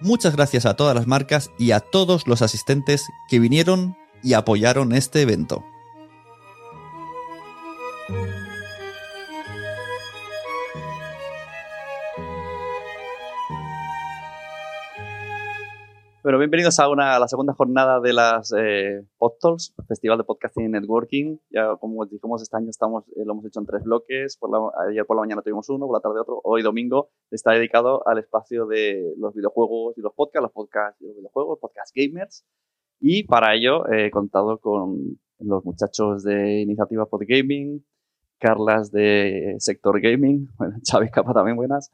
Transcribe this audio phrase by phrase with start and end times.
[0.00, 4.92] Muchas gracias a todas las marcas y a todos los asistentes que vinieron y apoyaron
[4.92, 5.64] este evento.
[16.22, 20.66] Bueno, bienvenidos a, una, a la segunda jornada de las eh, PodTalks, Festival de Podcasting
[20.66, 21.38] y Networking.
[21.48, 24.36] Ya como dijimos, este año estamos, eh, lo hemos hecho en tres bloques.
[24.36, 26.38] Por la- ayer por la mañana tuvimos uno, por la tarde otro.
[26.44, 31.06] Hoy domingo está dedicado al espacio de los videojuegos y los podcasts, los podcasts y
[31.06, 32.44] los videojuegos, podcast gamers.
[33.00, 37.82] Y para ello eh, he contado con los muchachos de Iniciativa Podgaming,
[38.40, 41.90] Carlas de Sector Gaming, bueno, Xavi Capa también buenas,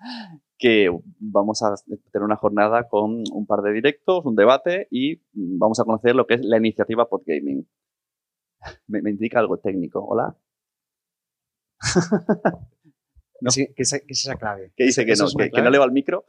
[0.57, 0.89] que
[1.19, 5.85] vamos a tener una jornada con un par de directos, un debate y vamos a
[5.85, 7.69] conocer lo que es la iniciativa Podgaming.
[8.89, 10.05] Me, me indica algo técnico.
[10.05, 10.37] Hola.
[13.39, 13.51] No.
[13.51, 14.73] Sí, que, es esa clave.
[14.75, 16.25] Que dice que no, que, no le va el micro.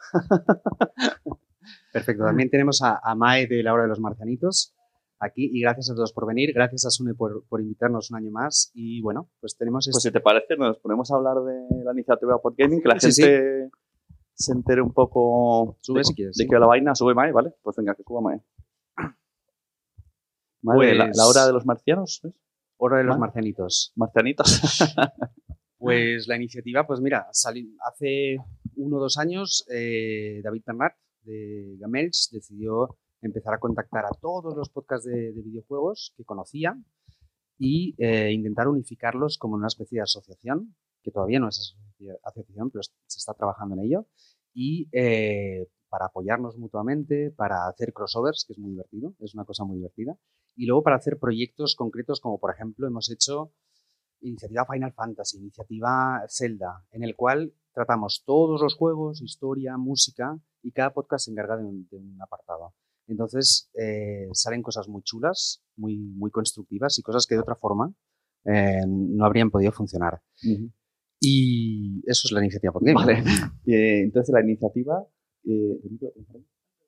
[1.94, 2.26] Perfecto.
[2.26, 4.77] También tenemos a, a Mae de La Hora de los Marcianitos
[5.20, 6.54] aquí y gracias a todos por venir.
[6.54, 8.72] Gracias a Sune por, por invitarnos un año más.
[8.74, 11.92] Y bueno, pues tenemos Pues este- si te parece, nos ponemos a hablar de la
[11.94, 13.70] iniciativa Podgaming, que la Sí, gente
[14.34, 16.50] se entere un poco Sube de, si quieres, de sí.
[16.54, 16.94] va la vaina.
[16.96, 17.54] Sube Mae, ¿vale?
[17.62, 18.42] Pues venga, que suba Mae.
[20.62, 22.34] Mae, la, Pues- la hora de los marcianos, ¿ves?
[22.78, 23.18] Hora de los.
[23.18, 23.92] Marcianitos.
[23.96, 24.62] Marcianitos.
[25.80, 28.38] Pues la iniciativa, pues mira, sali- hace
[28.78, 34.56] uno o dos años eh, David Bernat de Gamelch decidió empezar a contactar a todos
[34.56, 36.78] los podcasts de, de videojuegos que conocía
[37.58, 42.70] y eh, intentar unificarlos como una especie de asociación, que todavía no es asocia- asociación,
[42.70, 44.06] pero se está trabajando en ello,
[44.54, 49.64] y eh, para apoyarnos mutuamente, para hacer crossovers, que es muy divertido, es una cosa
[49.64, 50.18] muy divertida,
[50.56, 53.52] y luego para hacer proyectos concretos como por ejemplo hemos hecho
[54.22, 60.72] iniciativa Final Fantasy, iniciativa Zelda, en el cual tratamos todos los juegos, historia, música, y
[60.72, 62.74] cada podcast se encarga de un apartado.
[63.08, 67.94] Entonces eh, salen cosas muy chulas, muy, muy constructivas y cosas que de otra forma
[68.46, 70.22] eh, no habrían podido funcionar.
[71.20, 72.94] Y eso es la iniciativa Podgame.
[72.94, 73.24] Vale.
[73.66, 75.06] Eh, entonces la iniciativa.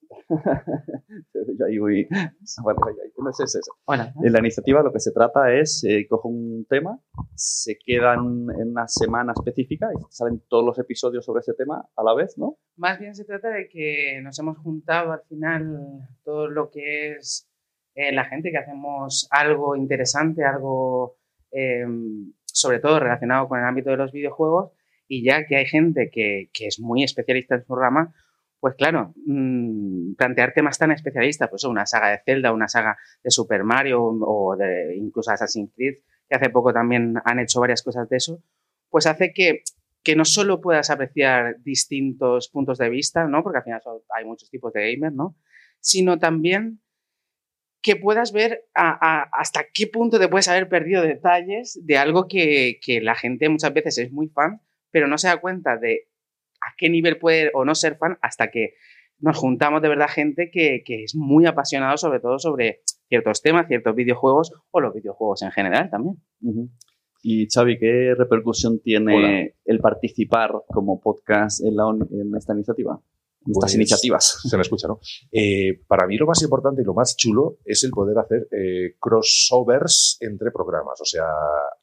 [1.59, 2.08] Yo ahí voy.
[2.12, 3.12] Ahí.
[3.18, 3.59] No es.
[3.86, 4.14] Hola.
[4.24, 7.00] En la iniciativa lo que se trata es, eh, coge un tema,
[7.36, 12.03] se quedan en una semana específica y salen todos los episodios sobre ese tema a
[12.03, 12.58] la vez, ¿no?
[12.78, 17.50] Más bien se trata de que nos hemos juntado al final todo lo que es
[17.96, 21.18] eh, la gente que hacemos algo interesante, algo
[21.52, 21.86] eh,
[22.46, 24.72] sobre todo relacionado con el ámbito de los videojuegos
[25.08, 28.14] y ya que hay gente que, que es muy especialista en su rama,
[28.59, 33.31] pues claro, mm, plantear temas tan especialistas, pues una saga de Zelda, una saga de
[33.31, 38.08] Super Mario o de incluso Assassin's Creed, que hace poco también han hecho varias cosas
[38.09, 38.44] de eso,
[38.90, 39.64] pues hace que
[40.03, 43.44] que no solo puedas apreciar distintos puntos de vista, ¿no?
[43.44, 43.81] Porque al final
[44.16, 45.36] hay muchos tipos de gamers, ¿no?
[45.80, 46.81] Sino también
[47.81, 53.02] que puedas ver hasta qué punto te puedes haber perdido detalles de algo que, que
[53.02, 54.62] la gente muchas veces es muy fan,
[54.92, 56.09] pero no se da cuenta de
[56.62, 58.74] a qué nivel puede o no ser fan hasta que
[59.20, 63.68] nos juntamos de verdad gente que, que es muy apasionado sobre todo sobre ciertos temas,
[63.68, 66.16] ciertos videojuegos o los videojuegos en general también.
[66.42, 66.69] Ujú.
[67.22, 69.54] Y Xavi, ¿qué repercusión tiene Hola.
[69.66, 72.94] el participar como podcast en, la, en esta iniciativa?
[73.45, 74.42] En estas Pues, iniciativas.
[74.50, 75.00] Se me escucha, ¿no?
[75.31, 78.95] Eh, para mí lo más importante y lo más chulo es el poder hacer eh,
[79.00, 81.01] crossovers entre programas.
[81.01, 81.25] O sea,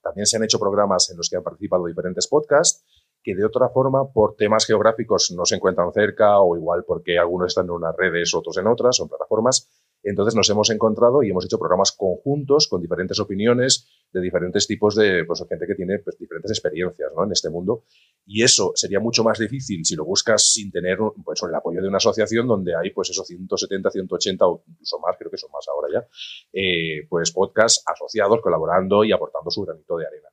[0.02, 2.84] también se han hecho programas en los que han participado diferentes podcasts
[3.26, 7.48] que de otra forma, por temas geográficos, no se encuentran cerca o igual porque algunos
[7.48, 9.68] están en unas redes, otros en otras, son plataformas.
[10.04, 14.94] Entonces nos hemos encontrado y hemos hecho programas conjuntos con diferentes opiniones de diferentes tipos
[14.94, 17.24] de pues, gente que tiene pues, diferentes experiencias ¿no?
[17.24, 17.82] en este mundo.
[18.24, 21.88] Y eso sería mucho más difícil si lo buscas sin tener pues, el apoyo de
[21.88, 25.66] una asociación donde hay pues esos 170, 180 o incluso más, creo que son más
[25.66, 26.08] ahora ya,
[26.52, 30.28] eh, pues podcasts asociados, colaborando y aportando su granito de arena.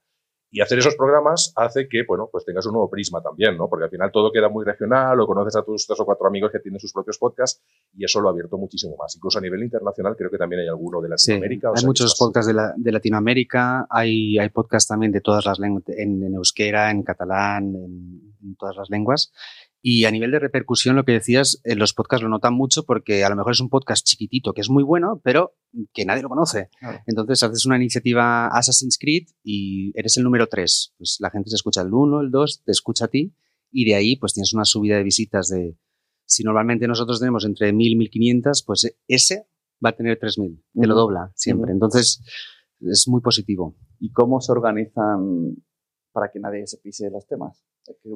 [0.55, 3.67] Y hacer esos programas hace que, bueno, pues tengas un nuevo prisma también, ¿no?
[3.67, 6.51] Porque al final todo queda muy regional o conoces a tus tres o cuatro amigos
[6.51, 7.59] que tienen sus propios podcasts
[7.97, 9.15] y eso lo ha abierto muchísimo más.
[9.15, 11.71] Incluso a nivel internacional creo que también hay alguno de Latinoamérica.
[11.75, 16.91] hay muchos podcasts de, Latinoamérica, hay, hay podcasts también de todas las lenguas, en, euskera,
[16.91, 19.33] en catalán, en todas las lenguas.
[19.85, 23.25] Y a nivel de repercusión, lo que decías, en los podcasts lo notan mucho porque
[23.25, 25.57] a lo mejor es un podcast chiquitito que es muy bueno, pero
[25.94, 26.69] que nadie lo conoce.
[27.06, 30.94] Entonces haces una iniciativa Assassin's Creed y eres el número 3.
[30.97, 33.35] Pues la gente se escucha el 1, el 2, te escucha a ti
[33.74, 35.77] y de ahí pues tienes una subida de visitas de...
[36.24, 39.47] Si normalmente nosotros tenemos entre 1.000 y 1.500, pues ese
[39.85, 40.63] va a tener 3.000.
[40.80, 41.74] Te lo dobla siempre.
[41.74, 42.24] Entonces
[42.80, 43.75] es muy positivo.
[44.00, 45.57] ¿Y cómo se organizan
[46.13, 47.65] para que nadie se pise los temas?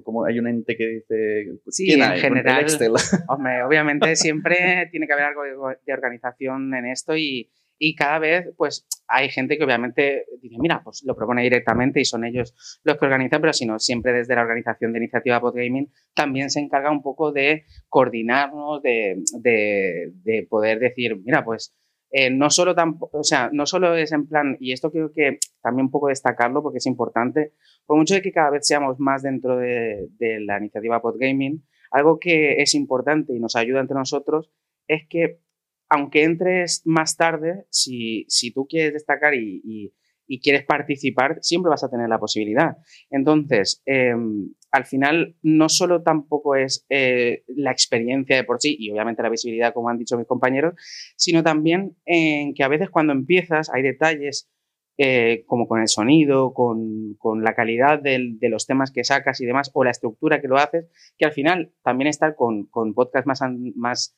[0.04, 1.60] Como hay un ente que dice.
[1.64, 2.66] Pues, sí, en general.
[3.28, 5.44] Hombre, obviamente siempre tiene que haber algo
[5.86, 10.82] de organización en esto y, y, cada vez, pues hay gente que obviamente dice, mira,
[10.84, 14.36] pues lo propone directamente y son ellos los que organizan, pero si no, siempre desde
[14.36, 20.48] la organización de Iniciativa Podgaming también se encarga un poco de coordinarnos, de, de, de
[20.50, 21.74] poder decir, mira, pues.
[22.10, 22.74] Eh, no solo
[23.12, 26.64] o sea, no solo es en plan, y esto creo que también un poco destacarlo
[26.64, 27.54] porque es importante,
[27.86, 32.62] por mucho de que cada vez seamos más dentro de, la iniciativa Podgaming, algo que
[32.62, 34.52] es importante y nos ayuda entre nosotros
[34.88, 35.42] es que
[35.90, 39.94] aunque entres más tarde, si, si tú quieres destacar y,
[40.42, 42.76] quieres participar, siempre vas a tener la posibilidad.
[43.10, 48.92] Entonces, em, al final, no solo tampoco es eh, la experiencia de por sí y
[48.92, 50.76] obviamente la visibilidad, como han dicho mis compañeros,
[51.16, 54.50] sino también en que a veces cuando empiezas hay detalles
[54.98, 59.46] eh, como con el sonido, con, con la calidad de los temas que sacas y
[59.46, 60.88] demás, o la estructura que lo haces,
[61.18, 63.42] que al final también estar con, con podcasts más,
[63.76, 64.18] más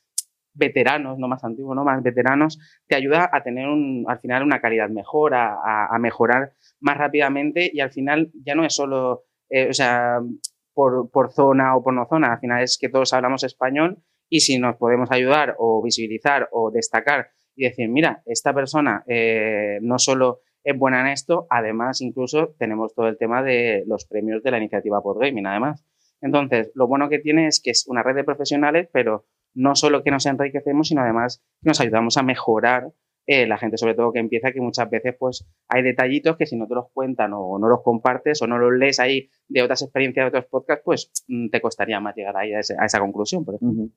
[0.54, 4.62] veteranos, no más antiguos, no más veteranos, te ayuda a tener un, al final una
[4.62, 9.74] calidad mejor, a, mejorar más rápidamente y al final ya no es solo, eh, o
[9.74, 10.20] sea,
[10.74, 13.98] por, por, zona o por no zona, al final es que todos hablamos español
[14.30, 19.80] y si nos podemos ayudar o visibilizar o destacar y decir, mira, esta persona eh,
[19.82, 21.48] no solo es buena en esto.
[21.50, 25.86] Además, incluso tenemos todo el tema de los premios de la iniciativa Podgaming, además.
[26.22, 30.04] Entonces, lo bueno que tiene es que es una red de profesionales, pero no solo
[30.04, 32.92] que nos enriquecemos, sino además que nos ayudamos a mejorar
[33.26, 36.56] eh, la gente, sobre todo que empieza, que muchas veces pues hay detallitos que si
[36.56, 39.82] no te los cuentan o no los compartes o no los lees ahí de otras
[39.82, 43.56] experiencias de otros podcasts, pues mm, te costaría más llegar ahí a, esa conclusión, por
[43.56, 43.88] ejemplo.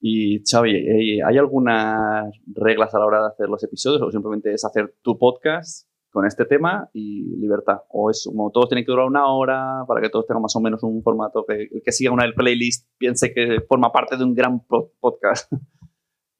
[0.00, 4.52] Y Xavi, eh, ¿hay algunas reglas a la hora de hacer los episodios o simplemente
[4.52, 7.78] es hacer tu podcast con este tema y libertad.
[7.88, 10.60] O es como todos tienen que durar una hora para que todos tengan más o
[10.60, 14.24] menos un formato que el que siga una del playlist piense que forma parte de
[14.24, 14.60] un gran
[15.00, 15.50] podcast.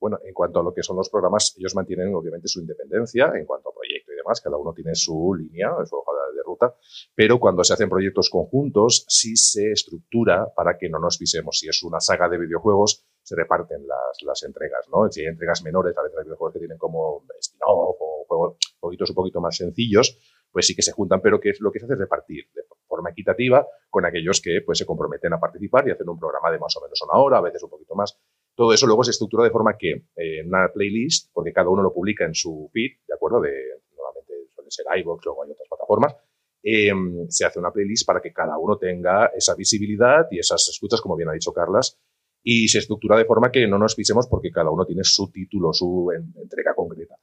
[0.00, 3.44] Bueno, en cuanto a lo que son los programas, ellos mantienen obviamente su independencia en
[3.44, 6.74] cuanto a proyecto y demás, cada uno tiene su línea, su hoja de ruta,
[7.14, 11.58] pero cuando se hacen proyectos conjuntos sí se estructura para que no nos pisemos.
[11.58, 15.10] Si es una saga de videojuegos, se reparten las, entregas, ¿no?
[15.10, 19.14] Si hay entregas menores, a veces hay videojuegos que tienen como spin-off o juegos un
[19.14, 20.18] poquito más sencillos,
[20.50, 22.62] pues sí que se juntan, pero que es, lo que se hace es repartir de
[22.86, 26.58] forma equitativa con aquellos que pues, se comprometen a participar y hacen un programa de
[26.58, 28.18] más o menos una hora, a veces un poquito más.
[28.60, 31.94] Todo eso luego se estructura de forma que eh, una playlist, porque cada uno lo
[31.94, 33.40] publica en su feed, ¿de acuerdo?
[33.40, 33.50] De,
[33.96, 36.14] normalmente suele ser iVoox, luego hay otras plataformas,
[36.62, 41.00] em, se hace una playlist para que cada uno tenga esa visibilidad y esas escuchas,
[41.00, 41.98] como bien ha dicho Carlas,
[42.42, 45.72] y se estructura de forma que no nos pisemos porque cada uno tiene su título,
[45.72, 47.14] su entrega concreta.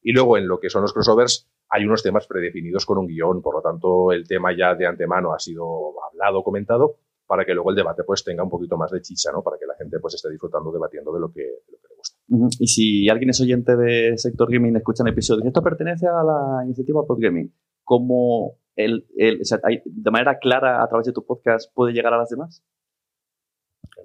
[0.00, 3.42] Y luego en lo que son los crossovers hay unos temas predefinidos con un guion,
[3.42, 7.70] por lo tanto el tema ya de antemano ha sido hablado, comentado, para que luego
[7.70, 9.42] el debate pues tenga un poquito más de chicha, ¿no?
[9.42, 12.18] Para que la gente pues esté disfrutando, debatiendo de lo que, le gusta.
[12.60, 16.64] Y si alguien es oyente de Sector Gaming, escucha un episodio, esto pertenece a la
[16.64, 17.52] iniciativa Podgaming,
[17.82, 19.40] ¿cómo el, el,
[19.84, 22.64] de manera clara a través de tu podcast puede llegar a las demás?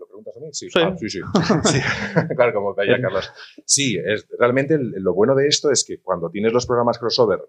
[0.07, 0.47] preguntas a mí?
[0.51, 1.19] Sí, sí, sí.
[2.35, 3.31] claro, como veía Carlos.
[3.65, 7.39] Sí, es, realmente lo bueno de esto es que cuando tienes los programas crossover,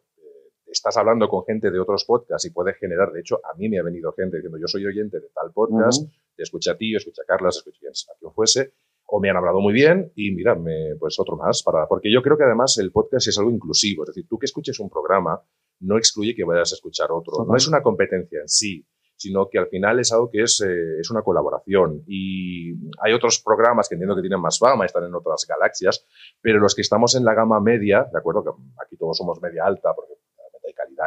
[0.73, 3.79] estás hablando con gente de otros podcasts y puedes generar, de hecho, a mí me
[3.79, 7.23] ha venido gente diciendo, yo soy oyente de tal podcast, te escucha a ti, escucha
[7.23, 7.79] a Carlos, escucha
[8.13, 8.73] a quien fuese,
[9.07, 10.57] o me han hablado muy bien y mira,
[10.99, 14.09] pues otro más, para, porque yo creo que además el podcast es algo inclusivo, es
[14.09, 15.41] decir, tú que escuches un programa
[15.81, 18.87] no excluye que vayas a escuchar otro, no es una competencia en sí,
[19.17, 22.03] sino que al final es algo que es, eh, es una colaboración.
[22.07, 26.05] Y hay otros programas que entiendo que tienen más fama, están en otras galaxias,
[26.41, 28.43] pero los que estamos en la gama media, ¿de acuerdo?
[28.43, 28.51] Que
[28.85, 30.15] aquí todos somos media alta, porque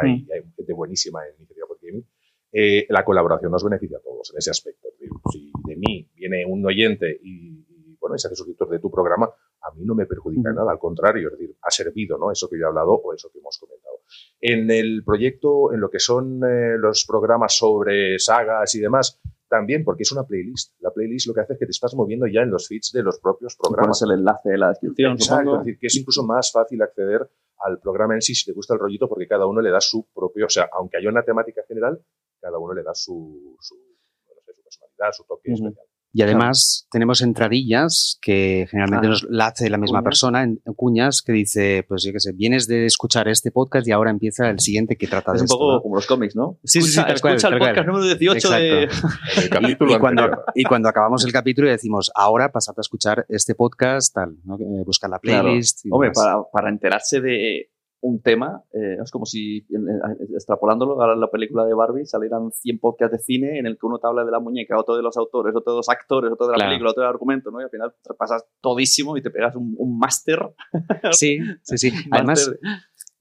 [0.02, 2.06] hay hay, hay gente buenísima en Iniciativa Podgaming,
[2.52, 4.88] eh, la colaboración nos beneficia a todos en ese aspecto.
[5.32, 8.90] Si de mí viene un oyente y, y, bueno, y se hace suscriptor de tu
[8.90, 9.30] programa,
[9.62, 10.60] a mí no me perjudica Ujú.
[10.60, 12.32] nada, al contrario, es decir, ha servido, ¿no?
[12.32, 14.00] Eso que yo he hablado o eso que hemos comentado.
[14.40, 19.84] En el proyecto, en lo que son eh, los programas sobre sagas y demás, también,
[19.84, 20.74] porque es una playlist.
[20.80, 23.04] La playlist lo que hace es que te estás moviendo ya en los feeds de
[23.04, 24.00] los propios programas.
[24.00, 27.30] Pones el enlace de la descripción, Exacto, es decir, que es incluso más fácil acceder
[27.66, 30.08] al programa en sí si te gusta el rollito, porque cada uno le da su
[30.14, 32.00] propio, o sea, aunque haya una temática general,
[32.40, 35.86] cada uno le da su, su, no sé, su personalidad, su toque especial.
[36.18, 40.04] Y además tenemos entradillas que generalmente Ah, nos la hace la misma cuñas.
[40.06, 43.86] persona, en, en cuñas, que dice, pues yo qué sé, vienes de escuchar este podcast
[43.86, 45.58] y ahora empieza el siguiente que trata Es de un esto.
[45.58, 45.82] poco ¿no?
[45.82, 46.58] como los cómics, ¿no?
[46.64, 47.70] Sí, sí, sí, Escucha, cual, escucha el cual.
[47.72, 48.84] podcast número 18 de...
[49.36, 53.26] El Y, capítulo y cuando, y cuando acabamos el capítulo decimos, ahora pasad a escuchar
[53.28, 54.56] este podcast, tal, ¿no?
[54.56, 55.44] Eh, buscar la Claro.
[55.50, 55.86] playlist.
[55.86, 57.72] y Hombre, para, para enterarse de
[58.02, 59.66] un tema, eh, es como si,
[60.36, 63.98] extrapolándolo a la película de Barbie, salieran 100 podcasts de cine en el que uno
[64.00, 66.52] te habla de la muñeca, otro de los autores, otro de los actores, otro de
[66.54, 66.70] la Claro.
[66.70, 67.60] película, otro del argumento, ¿no?
[67.62, 70.40] Y al final te repasas todísimo y te pegas un, un máster.
[71.12, 71.92] Sí, sí, sí.
[72.12, 72.52] Además.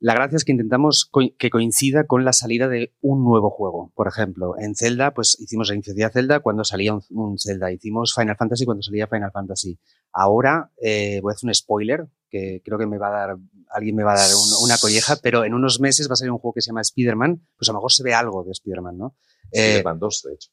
[0.01, 3.91] La gracia es que intentamos co- que coincida con la salida de un nuevo juego.
[3.95, 7.73] Por ejemplo, en Zelda, pues hicimos la iniciativa Zelda cuando salía un, un Zelda.
[7.73, 9.79] Hicimos Final Fantasy cuando salía Final Fantasy.
[10.13, 13.37] Ahora eh, voy a hacer un spoiler que creo que me va a dar,
[13.71, 16.33] alguien me va a dar un- una colleja, pero en unos meses va a salir
[16.33, 17.47] un juego que se llama Spider-Man.
[17.57, 19.17] Pues a lo mejor se ve algo de Spider-Man, ¿no?
[19.53, 20.51] Eh, Spider-Man 2, de hecho.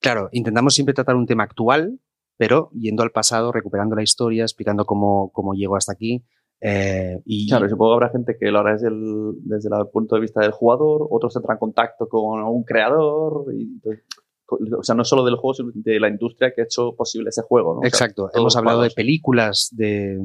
[0.00, 1.98] Claro, intentamos siempre tratar un tema actual,
[2.36, 6.24] pero yendo al pasado, recuperando la historia, explicando cómo, cómo llegó hasta aquí.
[6.60, 9.88] eh, y, Claro, y supongo que habrá gente que lo hará desde el, desde el
[9.92, 14.04] punto de vista del jugador, otros tendrán contacto con un creador, y, entonces,
[14.48, 17.42] o sea, no solo del juego, sino de la industria que ha hecho posible ese
[17.42, 17.78] juego, ¿no?
[17.78, 20.18] O sea, Exacto, hemos hablado de películas, de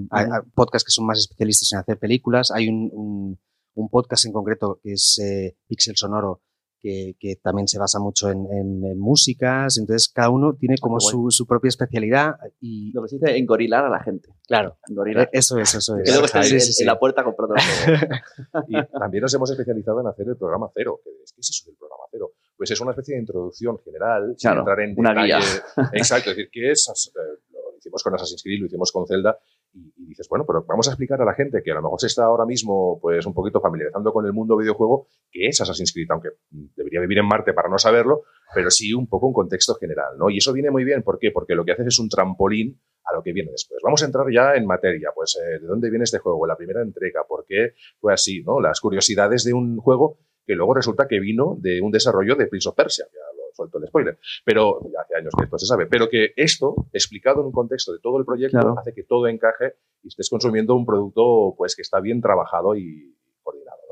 [0.53, 2.51] podcasts que son más especialistas en hacer películas.
[2.51, 3.39] Hay un, un-
[3.73, 6.41] un podcast en concreto que es eh, Pixel Sonoro,
[6.81, 9.77] que, que también se basa mucho en, en- en músicas.
[9.77, 12.35] Entonces, cada uno tiene como qué su, su propia especialidad.
[12.59, 14.29] Y Lo que se dice engorilar a la gente.
[14.47, 15.25] claro, Engorilar.
[15.25, 16.03] eh, eso es, eso es.
[16.05, 16.83] que luego está Sí, en, sí, sí.
[16.83, 17.55] en la puerta comprando.
[18.67, 20.99] Y también nos hemos especializado en hacer el programa cero.
[21.03, 22.31] que es- ¿Qué es eso del programa cero?
[22.57, 25.27] Pues es una especie de introducción general, sin Claro, entrar en una detalle.
[25.27, 25.89] guía.
[25.93, 27.11] Exacto, es decir, ¿qué es?
[27.15, 27.19] Eh,
[27.53, 29.39] Lo hicimos con Assassin's Creed, lo hicimos con Zelda,
[29.73, 32.07] y dices, bueno, pero vamos a explicar a la gente que a lo mejor se
[32.07, 36.07] está ahora mismo pues un poquito familiarizando con el mundo videojuego, qué es Assassin's Creed,
[36.11, 38.23] aunque debería vivir en Marte para no saberlo,
[38.53, 40.29] pero sí un poco un contexto general, ¿no?
[40.29, 41.31] Y eso viene muy bien, ¿por qué?
[41.31, 43.79] Porque lo que haces es un trampolín a lo que viene después.
[43.83, 46.45] Vamos a entrar ya en materia, pues, eh, ¿de dónde viene este juego?
[46.45, 48.59] La primera entrega, ¿por qué fue así, ¿no?
[48.61, 52.67] Las curiosidades de un juego que luego resulta que vino de un desarrollo de Prince
[52.69, 55.85] of Persia, ya lo suelto el spoiler, pero ya hace años que esto se sabe,
[55.85, 58.75] pero que esto, explicado en un contexto de todo el proyecto, Claro.
[58.79, 63.15] hace que todo encaje y estés consumiendo un producto pues que está bien trabajado y.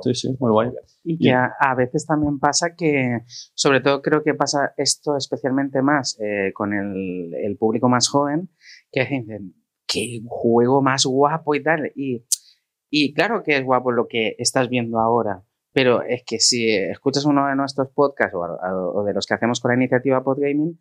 [0.05, 0.13] ¿no?
[0.13, 0.69] Sí, sí, muy guay.
[1.03, 3.19] Y que a, a veces también pasa que,
[3.53, 8.49] sobre todo creo que pasa esto especialmente más eh, con el, el público más joven,
[8.91, 9.55] que dicen,
[9.87, 11.91] qué juego más guapo y tal.
[11.95, 12.25] Y,
[12.89, 17.25] y claro que es guapo lo que estás viendo ahora, pero es que si escuchas
[17.25, 20.79] uno de nuestros podcasts o, o de los que hacemos con la iniciativa Podgaming,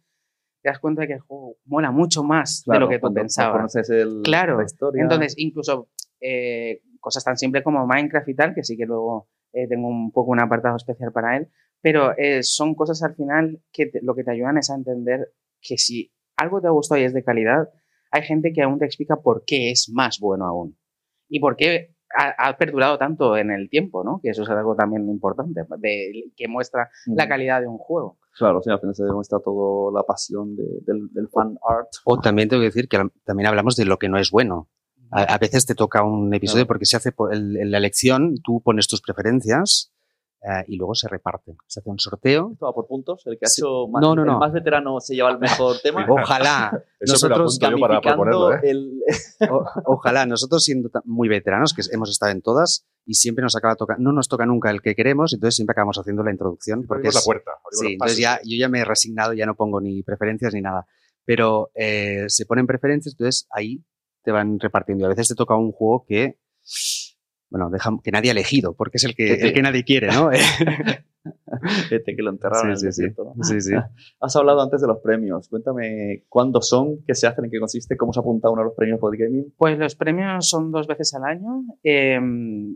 [0.61, 3.75] te das cuenta de que el juego mola mucho más de lo que tú pensabas.
[3.91, 5.03] el- Claro, la historia.
[5.03, 5.89] Entonces, incluso
[6.21, 10.13] eh, cosas tan simples como Minecraft y tal, que sí que luego eh, tengo un
[10.13, 11.49] poco un apartado especial para él,
[11.81, 15.33] pero eh, son cosas al final que te- lo que te ayudan es a entender
[15.61, 17.69] que si algo te ha gustado y es de calidad,
[18.11, 20.79] hay gente que aún te explica por qué es más bueno aún
[21.29, 24.21] y por qué ha, ha perdurado tanto en el tiempo, ¿no?
[24.23, 27.29] Que eso es algo también importante, de, que muestra la Ujú.
[27.29, 28.19] calidad de un juego.
[28.37, 31.89] Claro, sí, al final se demuestra toda la pasión de- del, del fan art.
[32.05, 34.69] O también tengo que decir que la- también hablamos de lo que no es bueno.
[35.11, 36.69] A, a veces te toca un episodio Claro.
[36.69, 39.93] porque se hace por el- en la elección, tú pones tus preferencias
[40.41, 41.57] eh, y luego se reparte.
[41.67, 42.51] Se hace un sorteo.
[42.53, 43.23] Esto va por puntos.
[43.27, 43.61] El que ha Sí.
[43.61, 44.39] hecho más, No, no, el no.
[44.39, 46.07] más veterano se lleva el mejor tema.
[46.09, 48.61] Ojalá, nosotros Gamificando ¿eh?
[48.63, 49.01] el,
[49.51, 53.75] o- ojalá, nosotros siendo muy veteranos, que hemos estado en todas y siempre nos acaba
[53.75, 56.85] tocando, no nos toca nunca el que queremos, entonces siempre acabamos haciendo la introducción.
[56.87, 57.51] Porque Abrimos la es- puerta.
[57.73, 60.87] Sí, entonces ya, yo ya me he resignado, ya no pongo ni preferencias ni nada.
[61.25, 63.83] Pero eh, se ponen preferencias, entonces ahí
[64.29, 65.05] te van repartiendo.
[65.05, 66.37] Y a veces te toca un juego que,
[67.49, 70.29] bueno, deja, que nadie ha elegido, porque es el que, el que nadie quiere, ¿no?
[71.91, 73.03] este que lo enterraron Sí, en el sí, sí.
[73.03, 73.43] desierto, ¿no?
[73.43, 73.73] sí, sí.
[74.21, 75.49] Has hablado antes de los premios.
[75.49, 78.75] Cuéntame cuándo son, qué se hacen, en qué consiste, cómo se apunta uno a los
[78.75, 79.55] premios Podgaming.
[79.57, 82.21] Pues los premios son dos veces al año eh,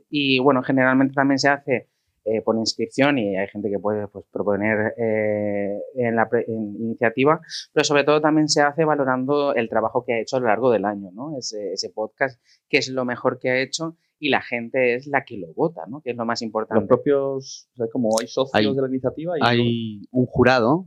[0.08, 1.90] y bueno, generalmente también se hace
[2.24, 6.76] eh, por inscripción y hay gente que puede pues, proponer eh, en la pre- en
[6.80, 7.40] iniciativa,
[7.72, 10.70] pero sobre todo también se hace valorando el trabajo que ha hecho a lo largo
[10.70, 11.36] del año, ¿no?
[11.36, 15.24] Ese, ese podcast, que es lo mejor que ha hecho y la gente es la
[15.24, 16.00] que lo vota, ¿no?
[16.00, 16.80] Que es lo más importante.
[16.80, 20.86] Los propios, o sea, como hay socios Hay- de la iniciativa y Hay un jurado.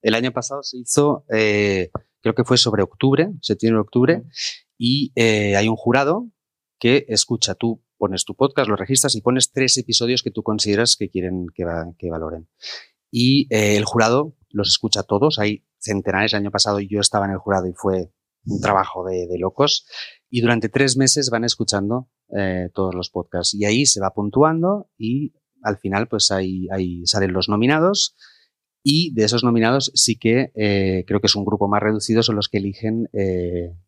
[0.00, 4.24] El año pasado se hizo, eh, creo que fue sobre octubre, septiembre-octubre,
[4.76, 6.26] y eh, hay un jurado
[6.80, 10.96] que escucha, tú pones tu podcast, lo registras y pones tres episodios que tú consideras
[10.96, 12.48] que quieren que, va- que valoren.
[13.12, 17.30] Y eh, el jurado los escucha todos, hay centenares, el año pasado yo estaba en
[17.30, 18.10] el jurado y fue
[18.44, 19.86] un trabajo de, locos,
[20.28, 23.54] y durante tres meses van escuchando eh, todos los podcasts.
[23.54, 26.66] Y ahí se va puntuando y al final pues ahí,
[27.04, 28.16] salen los nominados
[28.82, 32.34] y de esos nominados sí que eh, creo que es un grupo más reducido, son
[32.34, 33.08] los que eligen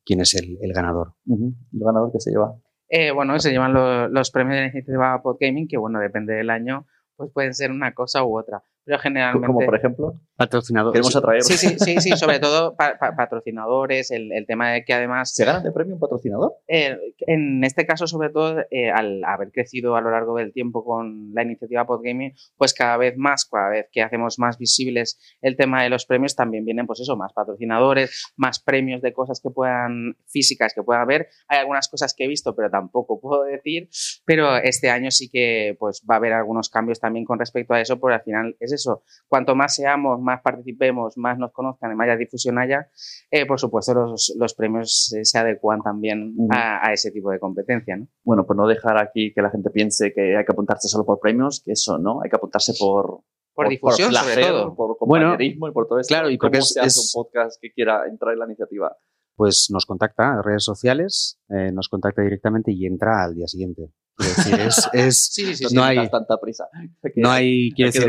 [0.05, 1.15] quién es el, ganador.
[1.27, 1.53] Ujú.
[1.73, 2.55] ¿Y el ganador que se lleva.
[2.89, 6.51] Eh, bueno, se llaman lo- los premios de la iniciativa Podgaming, que bueno, depende del
[6.51, 6.87] año,
[7.17, 8.63] pues pueden ser una cosa u otra.
[8.85, 9.47] Pero generalmente.
[9.47, 10.93] Como por ejemplo, Patrocinador.
[10.93, 11.43] queremos atraer.
[11.43, 15.33] Sí, sí, sí, sí, sobre todo pa- pa- patrocinadores, el, el tema de que además.
[15.35, 16.53] ¿Se ganan de premio un patrocinador?
[16.69, 20.85] Eh, en este caso, sobre todo, eh, al haber crecido a lo largo del tiempo
[20.85, 25.57] con la iniciativa Podgaming, pues cada vez más, cada vez que hacemos más visibles el
[25.57, 29.51] tema de los premios, también vienen, pues eso, más patrocinadores, más premios de cosas que
[29.51, 31.29] puedan, físicas que pueda haber.
[31.49, 33.89] Hay algunas cosas que he visto, pero tampoco puedo decir.
[34.27, 37.81] Pero este año sí que pues va a haber algunos cambios también con respecto a
[37.81, 39.03] eso, porque al final es eso.
[39.29, 42.89] Cuanto más seamos, más participemos, más nos conozcan y más difusión haya,
[43.31, 47.39] eh, por supuesto los, los premios eh, se adecuan también a, a ese tipo de
[47.39, 48.07] competencia, ¿no?
[48.25, 51.19] Bueno, pues no dejar aquí que la gente piense que hay que apuntarse solo por
[51.21, 52.21] premios, que eso, ¿no?
[52.23, 53.21] Hay que apuntarse por...
[53.57, 54.75] Por difusión, sobre placer, todo.
[54.75, 56.13] Por Bueno, compañerismo y por todo esto.
[56.13, 58.47] claro, y porque ¿Cómo es- se hace es- un podcast que quiera entrar en la
[58.47, 58.97] iniciativa?
[59.37, 63.91] Pues nos contacta en redes sociales, eh, nos contacta directamente y entra al día siguiente.
[64.19, 65.99] Es decir, es, es- Sí, sí, No, sí.
[65.99, 66.65] Hay- tanta prisa.
[67.03, 68.03] Que no hay, quiero decir,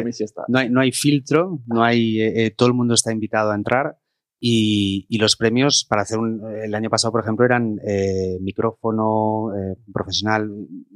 [0.47, 3.55] no hay, no hay filtro, no hay, eh, eh, todo el mundo está invitado a
[3.55, 3.97] entrar
[4.39, 9.51] y, y los premios para hacer un, el año pasado, por ejemplo, eran eh, micrófono
[9.55, 10.49] eh, profesional.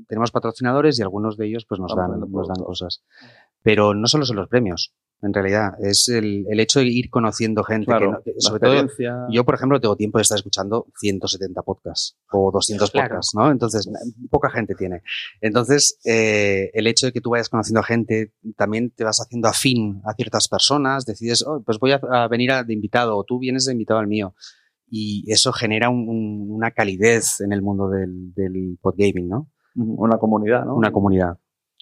[0.08, 3.04] Tenemos patrocinadores y algunos de ellos pues nos dan, nos dan cosas.
[3.64, 7.64] Pero no solo son los premios, en realidad, es el, el hecho de ir conociendo
[7.64, 9.28] gente, que Claro, no- que la sobre todo experiencia.
[9.30, 13.10] yo, por ejemplo, tengo tiempo de estar escuchando 170 podcasts o 200 Claro.
[13.10, 13.52] podcasts, ¿no?
[13.52, 13.90] Entonces,
[14.30, 15.02] poca gente tiene.
[15.42, 19.48] Entonces, eh, el hecho de que tú vayas conociendo a gente, también te vas haciendo
[19.50, 23.24] afín a ciertas personas, decides, oh, pues voy a, a venir a- de invitado o
[23.26, 24.34] tú vienes de invitado al mío.
[24.90, 29.50] Y eso genera un- un- una calidez en el mundo del, del podgaming, ¿no?
[29.76, 30.76] Una comunidad, ¿no?
[30.76, 31.38] Una comunidad.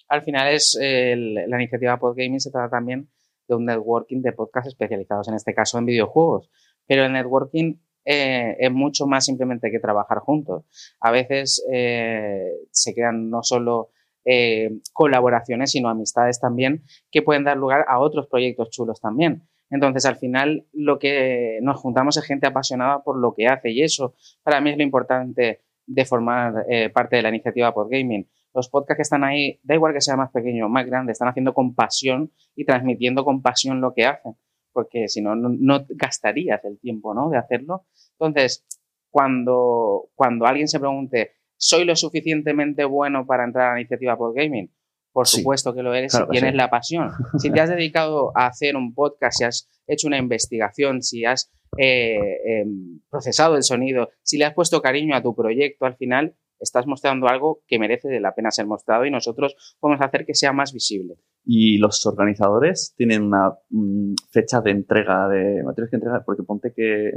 [0.08, 3.08] Al final es eh, el- la iniciativa Podgaming se trata también
[3.48, 6.50] de un networking de podcasts especializados, en este caso en videojuegos.
[6.86, 10.64] Pero el networking eh, es mucho más simplemente que trabajar juntos.
[11.00, 13.90] A veces eh, se crean no solo
[14.24, 19.42] eh, colaboraciones, sino amistades también que pueden dar lugar a otros proyectos chulos también.
[19.70, 23.82] Entonces, al final, lo que nos juntamos es gente apasionada por lo que hace y
[23.82, 28.26] eso para mí es lo importante de formar parte de la iniciativa Podgaming.
[28.58, 31.28] Los podcasts que están ahí, da igual que sea más pequeño o más grande, están
[31.28, 34.34] haciendo con pasión y transmitiendo con pasión lo que hacen,
[34.72, 37.30] porque si no, no, gastarías el tiempo ¿no?
[37.30, 37.86] de hacerlo.
[38.18, 38.66] Entonces,
[39.10, 44.72] cuando, cuando alguien se pregunte, ¿soy lo suficientemente bueno para entrar a la iniciativa Podgaming?
[45.12, 45.38] Por Sí.
[45.38, 46.56] supuesto que lo eres Claro si tienes sí.
[46.56, 47.10] la pasión.
[47.38, 51.52] Si te has dedicado a hacer un podcast, si has hecho una investigación, si has
[51.76, 56.34] eh, em, procesado el sonido, si le has puesto cariño a tu proyecto, al final
[56.60, 60.34] estás mostrando algo que merece de la pena ser mostrado y nosotros podemos hacer que
[60.34, 61.14] sea más visible.
[61.44, 66.72] Y los organizadores tienen una mm, fecha de entrega de materiales que entregar, porque ponte
[66.74, 67.12] que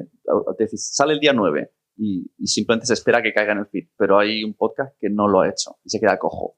[0.58, 3.68] te decís, sale el día 9 y, y simplemente se espera que caiga en el
[3.68, 6.56] feed, pero hay un podcast que no lo ha hecho y se queda cojo.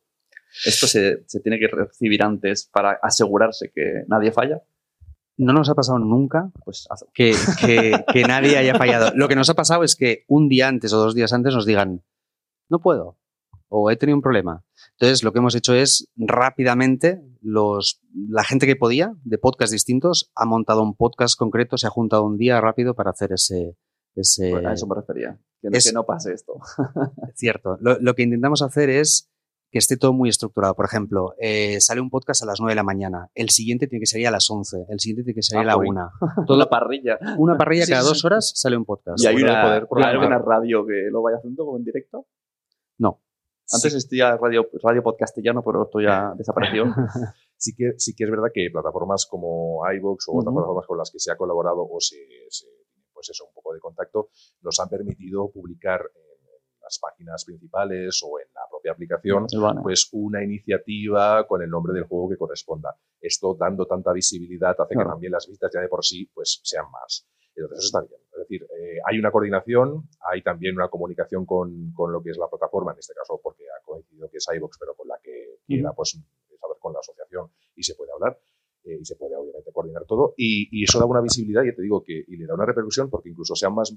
[0.66, 4.62] Esto se, se tiene que recibir antes para asegurarse que nadie falla.
[5.36, 7.34] No nos ha pasado nunca Pues que-
[8.14, 9.12] que nadie haya fallado.
[9.16, 11.66] Lo que nos ha pasado es que un día antes o dos días antes nos
[11.66, 12.04] digan,
[12.70, 13.18] no puedo,
[13.70, 14.64] o he tenido un problema.
[15.00, 20.32] Entonces, lo que hemos hecho es rápidamente, los, la gente que podía, de podcasts distintos,
[20.36, 23.76] ha montado un podcast concreto, se ha juntado un día rápido para hacer ese...
[24.16, 25.40] ese pues a eso me refería.
[25.62, 26.54] Que, no- es- que no pase esto.
[27.36, 27.78] Cierto.
[27.80, 29.30] Lo, lo que intentamos hacer es
[29.72, 30.76] que esté todo muy estructurado.
[30.76, 34.02] Por ejemplo, eh, sale un podcast a las 9 de la mañana, el siguiente tiene
[34.02, 35.90] que salir a las 11, el siguiente tiene que salir a la Ah, joder.
[35.90, 36.46] 1.
[36.46, 37.18] Toda parrilla.
[37.40, 38.28] Una parrilla Sí, cada sí, dos sí.
[38.28, 39.24] horas sale un podcast.
[39.24, 42.28] Y hay una, poder ¿hay alguna radio que lo vaya haciendo como en directo.
[43.72, 43.98] Antes Sí.
[43.98, 46.86] existía radio, radio podcastellano, pero esto ya desapareció.
[47.58, 50.56] Sí que, sí que es verdad que plataformas como iVoox o otras Ujú.
[50.56, 52.18] plataformas con las que se ha colaborado o se,
[52.50, 52.68] se-
[53.14, 54.30] pues eso, un poco de contacto,
[54.62, 56.34] nos han permitido publicar en,
[56.82, 59.82] las páginas principales o en la propia aplicación banner.
[59.84, 62.94] pues una iniciativa con el nombre del juego que corresponda.
[63.22, 65.08] Esto dando tanta visibilidad hace Claro.
[65.10, 67.26] que también las vistas ya de por sí pues sean más.
[67.56, 68.22] Entonces, eso está bien.
[68.32, 72.38] Es decir, eh, hay una coordinación, hay también una comunicación con, con, lo que es
[72.38, 75.60] la plataforma, en este caso porque ha coincidido que es iVox, pero con la que
[75.66, 78.40] quiera, pues, saber con la asociación y se puede hablar.
[78.86, 81.82] Eh, y se puede obviamente coordinar todo y, y, eso da una visibilidad, y te
[81.82, 83.96] digo que y le da una repercusión porque incluso sean más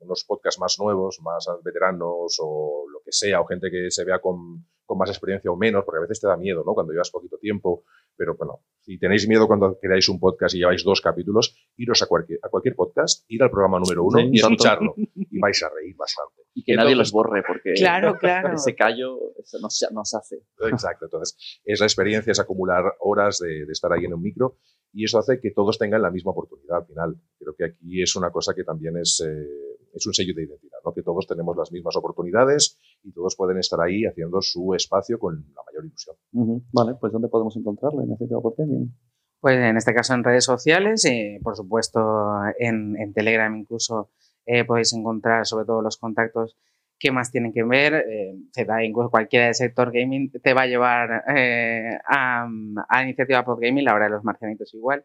[0.00, 4.18] unos podcasts más nuevos, más veteranos o lo que sea, o gente que se vea
[4.18, 6.74] con, con más experiencia o menos, porque a veces te da miedo, ¿no?
[6.74, 7.84] Cuando llevas poquito tiempo,
[8.16, 12.06] pero bueno, si tenéis miedo cuando creáis un podcast y lleváis dos capítulos, iros a
[12.06, 14.94] cualquier, a cualquier podcast, ir al programa número uno sí, y escucharlo.
[14.96, 16.42] y vais a reír bastante.
[16.54, 18.54] Y que entonces, nadie los borre, porque claro, claro.
[18.54, 20.36] ese callo eso no, se, no se hace.
[20.70, 21.06] Exacto.
[21.06, 24.56] Entonces, es la experiencia, es acumular horas de, de, estar ahí en un micro
[24.92, 27.16] y eso hace que todos tengan la misma oportunidad al final.
[27.38, 30.78] Creo que aquí es una cosa que también es, eh, es un sello de identidad,
[30.84, 30.94] ¿no?
[30.94, 35.34] que todos tenemos las mismas oportunidades y todos pueden estar ahí haciendo su espacio con
[35.54, 36.16] la mayor ilusión.
[36.32, 36.64] Uh -huh.
[36.72, 38.94] Vale, pues ¿dónde podemos encontrarlo en Iniciativa Podcasting?
[39.40, 44.10] Pues en este caso en redes sociales, y por supuesto en, Telegram incluso
[44.46, 46.56] eh, podéis encontrar sobre todo los contactos
[46.98, 48.04] que más tienen que ver.
[48.08, 52.48] Eh, da incluso cualquiera del sector gaming te va a llevar eh, a,
[52.90, 55.04] la iniciativa Podgaming, la hora de los marcianitos igual.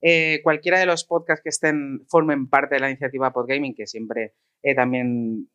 [0.00, 4.34] Eh, cualquiera de los podcasts que estén formen parte de la iniciativa Podgaming, que siempre
[4.74, 5.48] también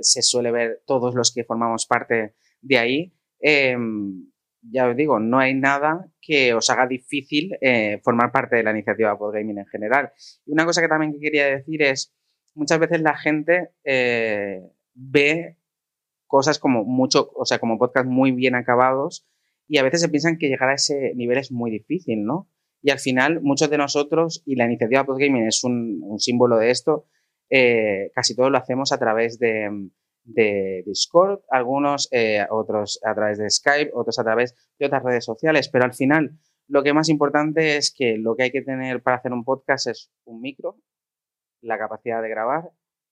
[0.00, 3.12] se suele ver todos los que formamos parte de ahí.
[4.62, 7.50] Eh, ya os digo, no hay nada que os haga difícil
[8.02, 10.12] formar parte de la iniciativa Podgaming en general.
[10.46, 12.14] Una cosa que también quería decir es,
[12.54, 13.70] muchas veces la gente
[14.94, 15.56] ve
[16.32, 19.26] cosas como mucho, o sea, como podcast muy bien acabados
[19.68, 22.48] y a veces se piensan que llegar a ese nivel es muy difícil, ¿no?
[22.82, 27.06] Y al final, muchos de nosotros, y la iniciativa Podgaming es un, símbolo de esto,
[27.50, 29.90] eh, casi todo lo hacemos a través de,
[30.24, 35.24] de Discord, algunos, eh, otros a través de Skype, otros a través de otras redes
[35.24, 39.02] sociales, pero al final lo que más importante es que lo que hay que tener
[39.02, 40.76] para hacer un podcast es un micro,
[41.60, 42.70] la capacidad de grabar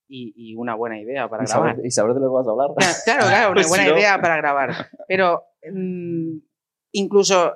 [0.09, 1.71] y, y, una buena idea para y grabar.
[1.71, 2.71] Saber, y saber de lo que vas a hablar.
[3.05, 4.91] Claro, claro, una buena idea para grabar.
[5.07, 6.39] Pero mmm,
[6.93, 7.55] incluso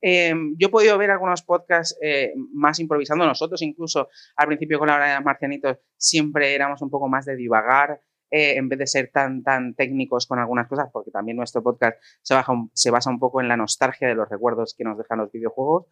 [0.00, 4.88] eh, yo he podido ver algunos podcasts eh, más improvisando nosotros, incluso al principio con
[4.88, 8.86] la hora de Marcianitos siempre éramos un poco más de divagar, eh, en vez de
[8.86, 13.10] ser tan, tan técnicos con algunas cosas, porque también nuestro podcast se, un, se basa
[13.10, 15.86] un poco en la nostalgia de los recuerdos que nos dejan los videojuegos.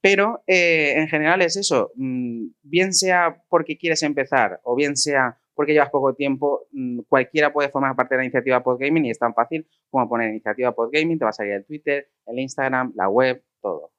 [0.00, 5.38] Pero eh, en general es eso, mm, bien sea porque quieres empezar o bien sea
[5.54, 9.18] porque llevas poco tiempo, mm, cualquiera puede formar parte de la iniciativa Podgaming y es
[9.18, 13.08] tan fácil como poner iniciativa Podgaming, te va a salir el Twitter, el Instagram, la
[13.08, 13.90] web, todo.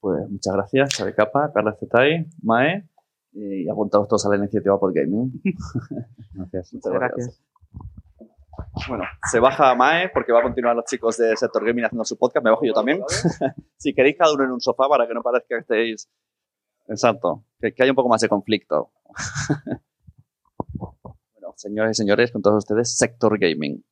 [0.00, 2.84] Pues muchas gracias, Xavi Capa, Carla Zetay, Mae,
[3.32, 5.40] y apuntados todos a la iniciativa Podgaming.
[6.34, 7.26] gracias, muchas gracias.
[7.26, 7.42] gracias.
[8.88, 12.18] Bueno, se baja Mae porque va a continuar los chicos de Sector Gaming haciendo su
[12.18, 12.44] podcast.
[12.44, 13.02] Me bajo yo también.
[13.76, 16.08] si queréis cada uno en un sofá para que no parezca que estéis.
[16.88, 18.90] Exacto, que, que haya un poco más de conflicto.
[20.74, 23.82] bueno, señores y señores, con todos ustedes, Sector Gaming.